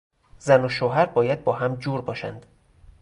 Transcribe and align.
زن 0.39 0.65
و 0.65 0.69
شوهر 0.69 1.05
باید 1.05 1.43
با 1.43 1.53
هم 1.53 1.75
جور 1.75 2.01
باشند. 2.01 2.45